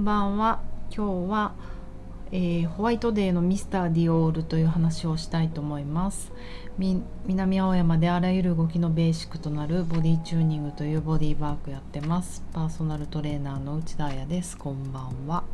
[0.00, 0.62] んばんは。
[0.96, 1.52] 今日は、
[2.32, 6.32] えー、ホワイトデーのミスターディオールという話をしたいと思います。
[7.26, 12.42] 南青山であらゆる動きのベーシックとなるボディチューニングというボディーワークやってます。
[12.54, 14.56] パーソナルトレーナーの内田彩です。
[14.56, 15.44] こんばんは。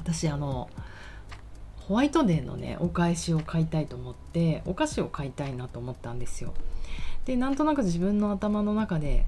[0.00, 0.68] 私あの
[1.76, 6.52] ホワイトデーのねお返しを買いたいと思ってお菓子を買いたいなと思ったんですよ。
[7.24, 9.24] でなんとなく自分の頭の中で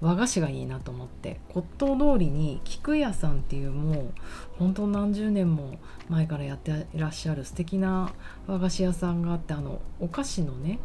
[0.00, 4.12] 和菓子がいいなと思って骨董通りに菊屋さんっていうもう
[4.58, 5.74] 本当何十年も
[6.08, 8.12] 前からやっていらっしゃる素敵な
[8.46, 10.78] 和菓子屋さんがあってあのお菓子のね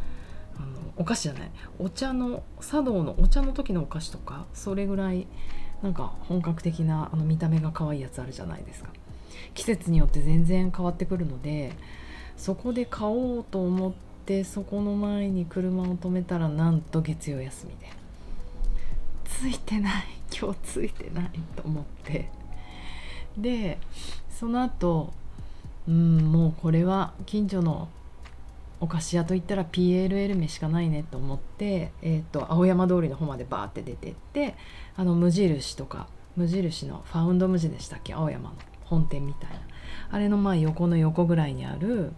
[0.55, 0.65] あの
[0.97, 5.27] お菓子じゃないお茶の茶道のお茶の時のお菓子とかそれぐらい
[5.83, 8.89] なんか本格的なあの見た目が可愛いやつあるじゃないですか
[9.53, 11.73] 季節によって全然変わってくるので
[12.37, 13.93] そこで買おうと思っ
[14.25, 18.02] てそこの前に車を止めたらなんと月曜休みで。
[19.43, 22.29] ついてない今日ついてないと思って。
[23.37, 23.77] で
[24.29, 25.11] その後
[25.85, 27.89] うんもうこれは近所の
[28.79, 34.55] お菓子屋といったら PLL 目しかないねと思って、えーと、青山通りの方までバーって出てって
[34.95, 38.13] あの無印とか無印のファウンド無地でしたっけ？
[38.13, 39.57] 青山の本店みたいな。
[40.09, 42.13] あれのまあ横の横ぐらいにある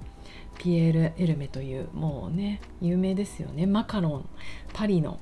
[0.59, 3.66] ピエール・エルメというもうね有名ですよね。
[3.66, 4.30] マカロン
[4.73, 5.19] パリの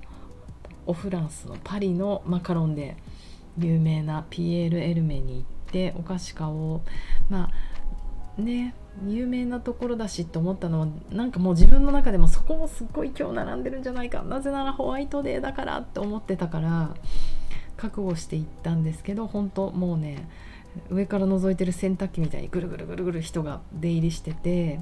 [0.85, 2.97] オフランスのパリのマカロンで
[3.57, 6.81] 有名なピエール・エルメに行ってお菓子買おう。
[7.29, 7.49] ま
[8.37, 8.73] あね
[9.07, 14.41] 有名なところだしと思ったのはなんかもう自分の中でもそこもすっごい今日並んでるんじゃないかな。
[14.41, 16.95] ぜならホワイトデーだからって思ってたから
[17.77, 20.27] 覚悟していったんですけど本当もうね
[20.89, 24.79] 上から覗いてる洗濯機みたいにぐるぐるぐるぐる人が出入りしてて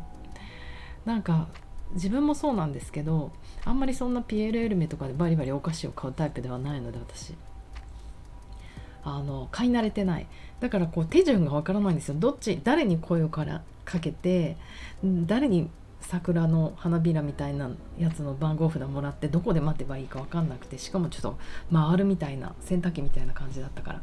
[1.06, 1.48] なんか
[1.94, 3.32] 自分もそうなんですけど
[3.66, 7.34] あんまりそんなピエール・エルメとかでバリバリお菓子を買うタイプではないので私。
[9.04, 10.28] あの買い慣れてない。
[10.60, 12.16] だからこう手順がわからないんですよ。
[12.18, 14.58] どっち誰に声をからかけて
[15.04, 15.70] 誰に
[16.02, 21.38] 桜の花びらみたいなやつの番号札もらってどこで待てばいいか分かんなくてしかもちょっと
[21.72, 24.02] 回るみたいな洗濯機みたいな感じだったから。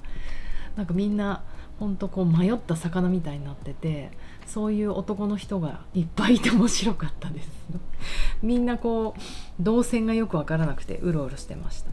[0.79, 1.43] なんかみんな
[1.81, 4.13] ほんとこう迷った魚みたいになってて
[4.47, 7.51] そういう男の人がいっぱいいて面白かったです。
[8.43, 11.91] みんなこう動線がよく分からなくてうろうろしてました。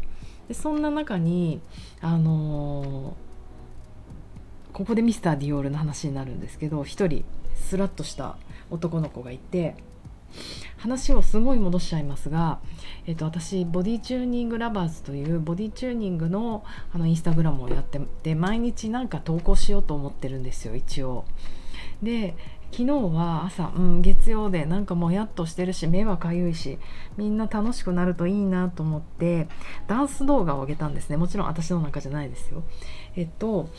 [0.47, 1.61] でそんな中に
[1.99, 7.25] あのー、ここでミスター・ディオールの話になるんですけど一人
[7.55, 8.37] スラッとした
[8.69, 9.75] 男の子がいて
[10.77, 12.59] 話をすごい戻しちゃいますが、
[13.05, 16.63] えーと、私ボディチューニングラバーズというボディチューニングの
[16.93, 21.25] あのインスタグラムをやってて毎日なんか投稿しようと思ってるんですよ一応。
[22.03, 22.35] で
[22.71, 26.77] 昨日は朝、うん、月曜でなんかもやっとしてるし目はかゆいし
[27.15, 29.47] みんな楽しくなるといいなと思って
[29.87, 32.63] ダンス動画を上げたんですねもちろん私の中じゃないですよ。
[33.15, 33.69] えっと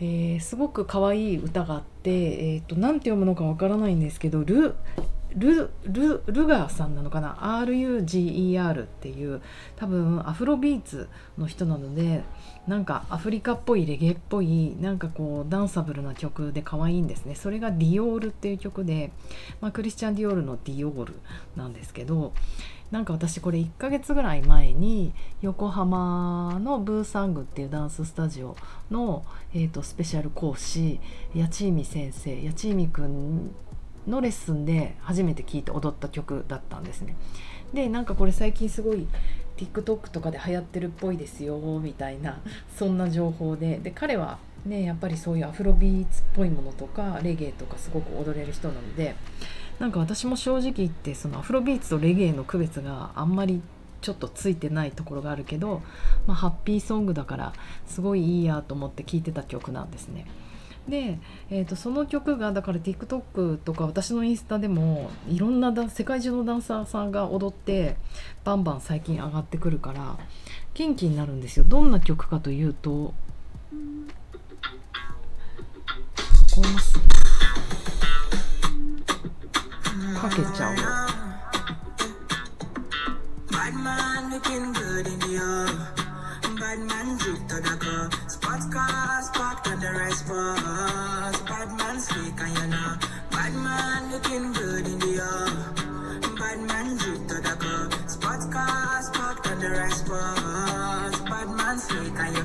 [0.00, 2.10] えー、すごく可愛い歌があって、
[2.54, 4.74] えーと、と何て読むのかわからないんですけどル
[5.36, 9.40] ルルルガーさんなのかな？RUGER っていう
[9.76, 12.22] 多分アフロビーツの人なので
[12.66, 17.34] なんかアフリカっぽいレゲエっぽいなんかこうダンサブルな曲で可愛いんですね。
[17.34, 19.12] それが「ディオール」っていう曲で、
[19.60, 21.14] まあ、クリスチャン・ディオールの「ディオール」
[21.56, 22.32] なんですけど
[22.92, 28.54] なんか私これ1ヶ月ぐらい前に横浜のブーサングっていうダンススタジオ
[28.90, 31.00] の、えーと、スペシャル講師
[31.34, 33.54] 八千美先生八千美くん
[34.06, 37.16] のレッスンで初めて聴いて踊った曲だったんですね。
[37.72, 39.06] でなんかこれ最近すごい
[39.56, 42.40] TikTok とかで流行ってるっぽいですよみたいな
[42.76, 49.14] そんな情報でで彼はねやっぱりそういうアフロビーツっぽいものとかレゲエとかすごく踊れる人なので
[49.78, 53.62] なんか私も正直言ってそのアフロビーツとレゲエの区別があんまり
[54.00, 55.80] ちょっとついてないところがあるけど、
[56.26, 57.52] まあ、ハッピーソングだから
[57.86, 60.26] すごいいいやと思って聴いてた曲なんですね。
[60.88, 61.18] で、
[61.50, 67.96] えーと、その曲がだから TikTok とか私のインスタでもいろんな世界中のダンサーさんが踊って
[68.44, 70.16] バンバン最近上がってくるから
[70.74, 71.64] 元気になるんですよ。
[71.66, 73.14] どんな曲かというとこ
[76.56, 76.98] うます
[80.20, 81.22] かけちゃう。
[85.32, 86.01] よ
[86.72, 88.30] Bad man drip to the cup.
[88.30, 91.40] Spot car, spot to the rest bus.
[91.42, 92.96] Bad man slick and you know.
[93.30, 95.52] Bad man looking good in the air.
[96.40, 98.08] Bad man drip to the cup.
[98.08, 101.20] Spot car, spot to the rest bus.
[101.28, 102.44] Bad man slick and you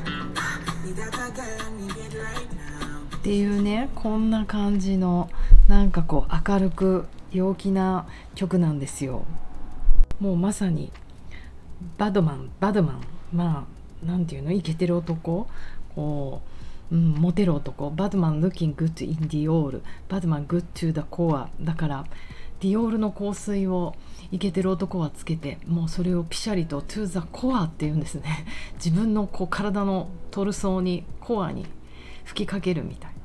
[0.83, 3.07] Need that again, need it right now.
[3.15, 5.29] っていうねこんな感じの
[5.69, 9.23] なんかこう明るく陽気な曲なんですよ
[10.19, 10.91] もうまさに
[11.97, 13.01] バドマンバドマン
[13.31, 14.51] まあ何て言うの？
[14.51, 15.47] イケてる男？
[15.95, 16.41] こ
[16.91, 17.89] ううん、モテる男？
[17.91, 22.05] バドマン looking good in Dior バドマン good to the core だから
[22.61, 23.93] ディオールの香水を
[24.31, 28.45] イケてる男はつけてもうそれをピシャリと to the core っていうんですね。
[28.83, 31.65] 自分のこう体のトルソーにコアに
[32.23, 33.11] 吹きかけるみたい。
[33.11, 33.17] な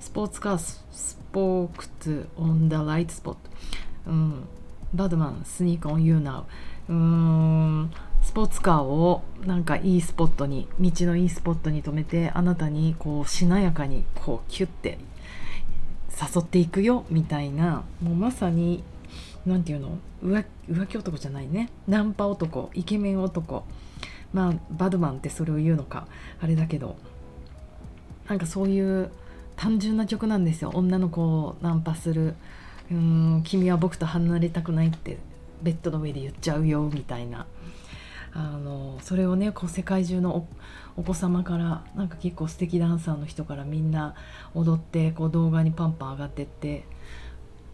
[0.00, 0.84] スポーツカース
[1.32, 3.40] ポークツオンダライトスポット
[4.06, 4.44] うん。
[4.92, 6.44] バドマンスニーカーオンユーナウ
[6.90, 7.90] うーん。
[8.34, 14.98] ポーツカーをなんかいいスポットに道のいいスポットに止めてあなたにこうしなやかにこうキュッて
[16.10, 18.82] 誘っていくよみたいなもうまさに
[19.46, 19.98] 何て言うの？
[20.24, 21.70] 浮浮気男じゃないね。
[21.86, 23.64] ナンパ男イケメン男。
[24.32, 26.08] まあバドマンってそれを言うのか
[26.40, 26.96] あれだけど
[28.28, 29.10] なんかそういう
[29.54, 30.72] 単純な曲なんですよ。
[30.74, 32.34] 女の子をナンパする
[32.90, 35.18] 「うーん君は僕と離れたくない」って
[35.62, 37.46] ベッドの上で言っちゃうよみたいな。
[38.34, 40.48] あのそれをねこう世界中の
[40.96, 44.16] お子様からなんか結構素敵ダンサーの人からみんな
[44.54, 46.84] 踊ってこう動画にパンパン上がってって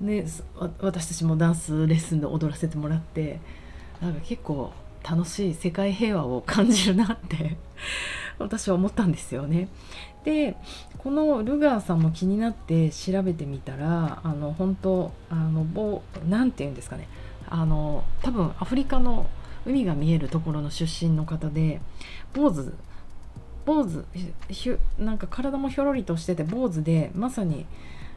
[0.02, 0.26] で
[0.80, 3.40] 私たちもダンスレッスンで踊らせてもらって
[4.02, 4.72] なんか結構
[5.02, 7.56] 楽しい世界平和を感じるなって
[8.38, 9.68] 私は思ったんですよね。
[10.24, 10.56] で
[10.98, 17.08] このルガーさんも気になって調べてみたらあの本当あの何て言うんですかね
[17.48, 19.26] あの多分アフリカの
[19.66, 21.80] 海が見えるところの出身の方で
[22.32, 22.72] 坊主
[23.64, 24.04] 坊主
[24.48, 27.66] ひなんか体もひょろりとしてて坊主でまさに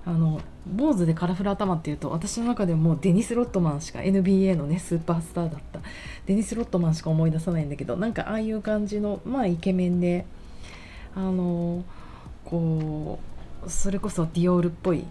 [0.05, 5.79] あの坊主でカラフル頭っていうと私の中でもデニス・ロットマンしか NBA のねスーパースターだった。
[6.25, 10.25] デニス・ロットマンしか思い出さないんだけどなんかああいう感じのまあイケメンで
[11.15, 11.83] あの
[12.45, 13.19] こ
[13.65, 15.05] うそれこそディオールっぽい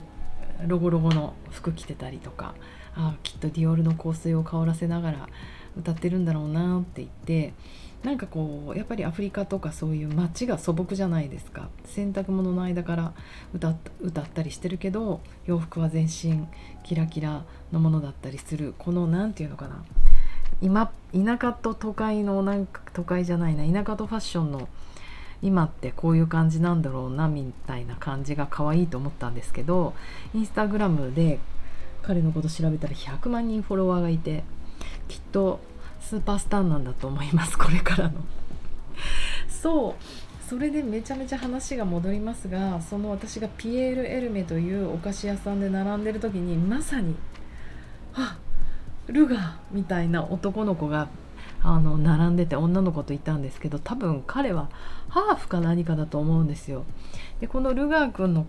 [0.67, 2.55] ロゴロゴの服着てたりとか
[2.94, 5.29] あきっとディオールの香水を香らせながら
[5.78, 7.54] 歌ってるんだろうなって言って
[8.02, 11.69] なんかこうやっぱりアフリカとかそういう街が素朴じゃないですか。
[11.84, 13.12] 洗濯物の間から
[13.54, 13.70] 歌
[14.22, 16.46] ったりしてるけど洋服は全身
[16.82, 18.74] キラキラのものだったりする。
[18.76, 19.84] この何て言うのかな。
[20.60, 23.64] 今田舎と都会のなんか都会じゃないな。
[23.64, 24.69] 田舎とファッションの
[25.42, 29.92] 今ってこういう感じなんだろうなみたいな感じが可愛いと思ったんですけど
[30.34, 31.40] インスタグラムで
[32.02, 34.44] 彼のこと調べたら100万人フォロワーがいて
[35.08, 35.61] きっと
[36.00, 38.20] スーパースターなんだと思いますこれからの
[39.49, 47.14] そうそれでめちゃめちゃ話が戻りますがその私がピエール・エルメというお菓子屋さんで並んでる時にまさに
[48.12, 48.37] 「あ
[49.06, 51.08] ルガー」みたいな男の子が
[51.62, 54.69] あの並んでて女の子といたんですけど多分彼は
[55.08, 56.84] ハーフか何かだと思うんですよ。
[57.40, 58.46] でこのルガー君の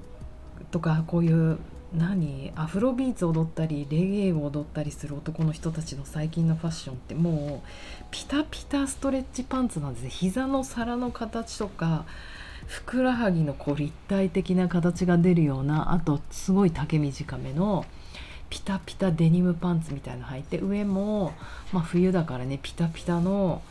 [0.72, 1.60] とかこういう
[1.96, 2.52] 何？
[2.56, 7.68] アフロビーツ踊ったりレゲエを踊ったりする男の人たちの最近のファッションってもう
[8.12, 12.06] ピタピタストレッチパンツなんですね膝の皿の形とか
[12.68, 17.86] ふくらはぎのこう立体的な形が出るようなあとすごい丈短めの
[18.50, 21.34] ピタピタデニムパンツみたいなの履いて上も、
[21.72, 23.62] まあ、冬だからねピタピタの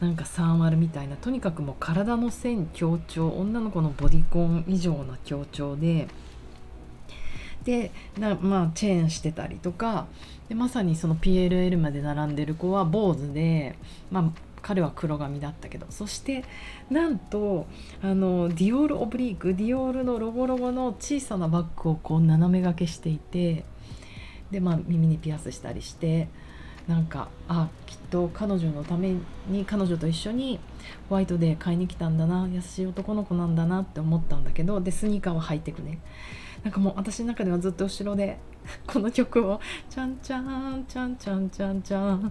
[0.00, 6.08] なんかサーマルみたいなとにかくもう体の線強調女の子のボディコン以上な強調で。
[7.68, 10.06] でな、まあ、チェーンしてたりとか
[10.48, 13.76] でまさにその PLL まで並んでる子は坊主で、
[14.10, 16.46] まあ、彼は黒髪だったけどそして
[16.88, 17.66] なんと
[18.00, 23.66] あのディオールオブリークディオールのロゴロゴの小さなバッグをこう斜めがけしていて
[24.50, 26.28] で、まあ、耳にピアスしたりして
[26.86, 29.14] なんかあきっと彼女のため
[29.46, 30.58] に彼女と一緒に
[31.10, 35.98] ホワイトデー買いに来たんだな優しい男の子なんだなって思ったんだけどでスニーカーを履いてくね。
[36.68, 38.36] なんかもう私の中ではずっと後ろで
[38.86, 39.58] この曲を
[39.88, 42.30] 「ちゃんちゃんちゃんちゃんちゃんちゃん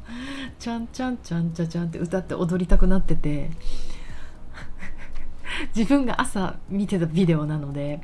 [0.60, 3.50] ちゃんちゃんちゃんちゃんちゃん」って歌って踊りたくなってて
[5.76, 8.00] 自分が朝見てたビデオなので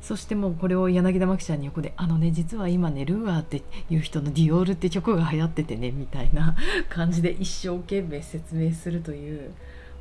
[0.00, 6.56] そしてもうこれを柳田真紀ちゃんに横で「あのね実は今ねルーアーっていう人のディオールって曲が流行っててね」みたいな
[6.88, 9.52] 感じで一生懸命説明するという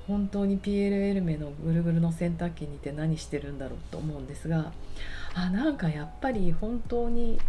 [0.08, 4.72] 本当に PLL 名のぐるぐるの洗濯機にいて何してるんだろうと思うんですが
[5.34, 7.40] あなんかやっぱり本当に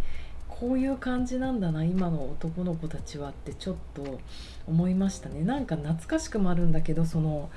[0.59, 4.19] こういう感じなんだな今の男の子たちはってちょっと
[4.67, 5.43] 思いましたね。
[5.43, 7.51] なんか懐かしくもあるんだけどその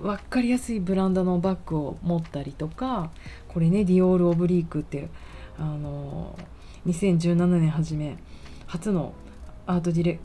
[0.00, 3.10] 分かりやすいブランドのバッグを持ったりとか
[3.48, 5.08] これねディオール・オブリークって
[5.58, 6.34] あの
[6.86, 8.16] 2017年初め
[8.66, 9.12] 初の
[9.66, 10.20] アートディレク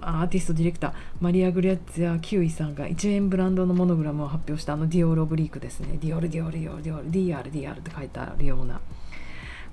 [0.00, 5.98] アーティストディレクターマリア・グレッツやキウイさんが1円ブランドのモノグラムを発表したあのディオール・オブリークですね。
[6.00, 8.80] ディオール・ディオール・ディオール・ディオール DR、DR って書いてあるような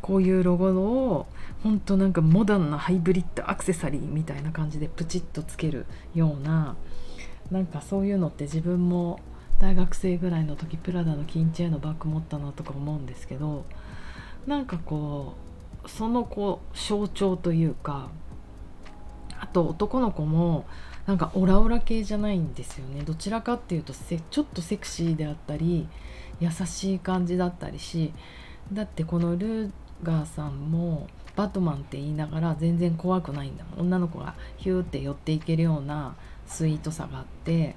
[0.03, 1.27] こういうロゴを
[1.63, 6.75] 本当なんかモダンなハイブリッドアクセサリーみたいな感じでプチッとつけるような
[7.49, 9.21] なんかそういうのって自分も
[9.59, 13.65] 大学生ぐらいの時プラダの金チェーンのバッグ持ったなとか思うんですけど
[14.45, 15.35] なんかこ
[15.85, 18.09] うそのこう象徴というか
[19.43, 20.65] あと男の子も
[21.05, 23.01] なんかオラオラ系じゃないんですよね。
[23.01, 25.85] どちらかっていうとちょっとセクシーであったり
[26.39, 28.13] 優しい感じだったりし
[28.71, 29.71] だってこのルー
[30.01, 33.87] ガーさんもバトマンって言いながら全然怖くないんだもん。
[33.87, 36.15] 女の子がヒューって寄っていけるような
[36.47, 37.75] スイートさがあって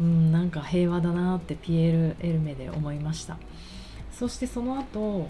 [0.00, 3.38] うんなんか平和だなってピエール・エルメで思いました。
[4.12, 5.28] そしてその後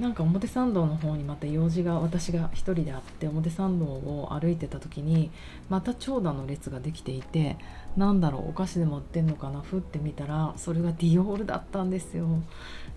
[0.00, 5.30] なんか表参道の方にまた用事が私が一人であって表参道を歩いてた時に
[5.68, 7.56] また長蛇の列ができていて
[7.96, 12.28] なんだろうお菓子でも売ってんのかなふって見たらそれがディオールだったんですよ。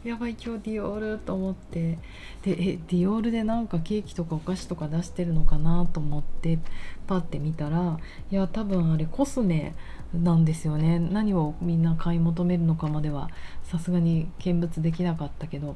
[0.04, 1.98] やばい今日ディオールと思って。
[2.44, 6.60] でえディオールでなんかケーキとかお菓子とか出してるのかなと思って
[7.08, 8.00] パッて見たら
[8.32, 9.74] いや多分あれコスメ
[10.14, 11.00] なんですよね。
[11.00, 13.30] 何をみんな買い求めるのかまでは
[13.64, 15.76] さすがに見物できなかったけど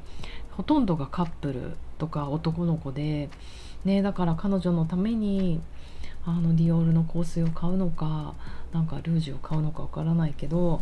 [0.50, 3.30] ほとんどがカップルとか男の子で、
[3.84, 5.60] ね、だから彼女のために
[6.26, 8.34] あのディオールの香水を買うのか
[8.72, 10.80] なんかルージュを買うのかわからないけど、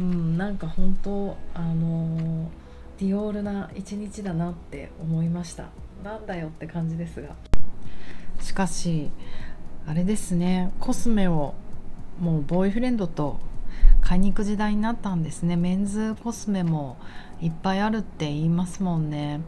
[0.00, 2.50] うん、なんか本当あの
[2.98, 5.66] ディオールな一日だなって思いました。
[6.02, 7.28] なんだよって感じですが。
[8.40, 9.10] しかし
[9.86, 10.72] あれですね。
[10.80, 11.54] コスメを
[12.20, 13.38] もうボーイフレンドと
[14.00, 15.56] 買いに行く時代になったんですね。
[15.56, 16.96] メンズコスメも
[17.40, 19.40] いっぱいあるって言いますもんね。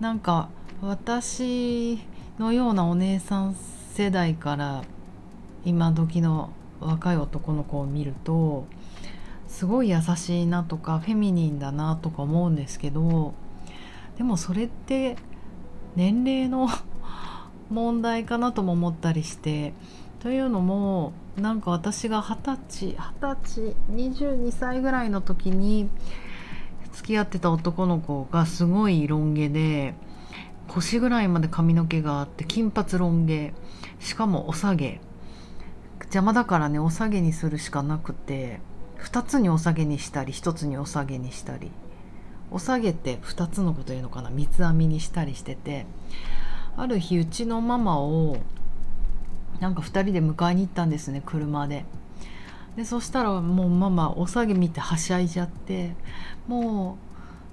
[0.00, 0.48] なんか
[0.82, 1.98] 私
[2.38, 4.84] のようなお姉さん世代から
[5.64, 8.66] 今時の若い男の子を見ると
[9.48, 13.34] すごい優しいなとかフェミニンだなとか思うんですけど
[14.18, 15.16] でもそれって
[15.94, 16.68] 年齢の
[17.70, 19.72] 問題かなとも思ったりして
[20.20, 25.88] というのもなんか私が二十歳二十歳22歳ぐらいの時に
[26.92, 29.94] 付き合ってた男の子がすごいロン毛で
[30.68, 33.52] 腰ぐらいまで髪の毛があって金髪ロン毛
[34.00, 35.00] しかもお下げ。
[36.00, 38.60] 邪魔だからねお下げにするしかなくて
[39.00, 41.70] 2つにお下げにしたり1つにお下げにしたり。
[42.50, 44.30] お下げって2つのこと言うのかな？
[44.30, 45.84] 三つ編みにしたりしてて
[46.76, 48.36] ある日うちのママを
[49.60, 51.84] なんか2人で迎えに行ったんですね車で。
[52.76, 55.94] でそしたらもうママお下げ見てはしゃいじゃって
[56.46, 56.98] も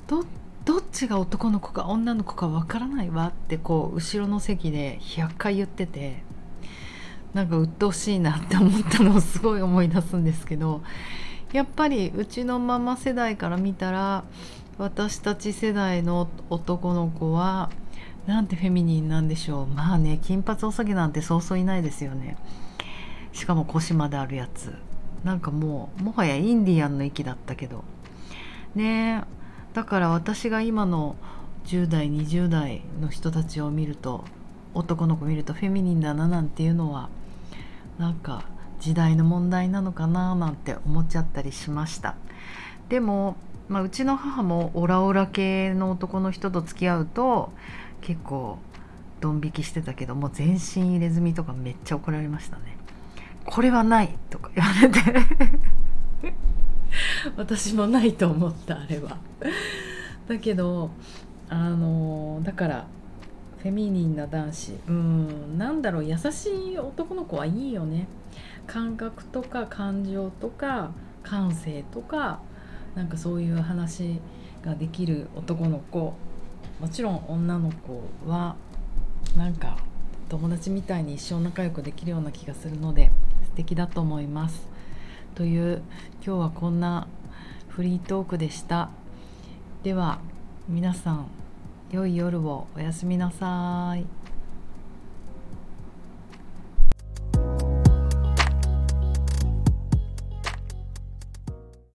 [0.07, 0.25] うど
[0.65, 6.24] どっちが男の子か女の子かわからないわってこう後ろの席で100回言ってて
[7.33, 10.83] なんか鬱陶しいなって思ったのをすごい思い出すんですけど
[11.53, 14.24] やっぱりうちのママ世代から見たら
[14.77, 17.69] 私たち世代の男の子は
[18.25, 19.68] なんてフェミニンなんでしょう。
[19.68, 22.38] まあね金髪おさげなんてそうそういないですよね。
[23.34, 24.74] しかも腰まであるやつ。
[25.24, 27.84] なんかもうもはやインディアンの域だったけど。
[28.75, 29.24] ね
[29.74, 31.15] だから私が今の
[31.65, 34.24] 10代20代の人たちを見ると
[34.74, 37.10] 男の子見るとフェミニンだななんていうのは
[37.98, 38.46] なんか
[38.80, 42.15] 時代の問題なのかななんて思っちゃったりしました。
[42.89, 43.38] でも、
[43.70, 47.53] まあ、うちの母もオラオラ系の男の人と付き合うと
[48.03, 48.57] 結構
[49.22, 52.77] ドン引きしてたけどもう全身入れ墨とかめっちゃ怒られましたね。
[53.45, 55.00] これはないとか言われて。
[57.38, 59.17] 私もないと思ったあれは。
[60.27, 60.91] だけど
[61.50, 62.88] あのだから
[63.60, 64.74] フェミニンな男子。
[64.88, 68.07] うんなんだろう優しい男の子はいいよね。
[68.67, 70.91] 感覚とか感情とか
[71.24, 72.41] 感性とか
[72.95, 74.19] なんかそういう話
[74.62, 76.13] ができる男の子。
[76.84, 78.58] もちろん女の子は
[79.38, 79.78] なんか
[80.28, 83.10] 友達みたいに一生仲良くできるような気がするので
[83.46, 84.68] 素敵だと思います。
[85.34, 85.82] という
[86.25, 87.08] 今日はこんな
[87.70, 88.90] フリートークでした。
[89.84, 90.20] では
[90.68, 91.28] 皆さん
[91.90, 94.23] 良い夜をおやすみなさい。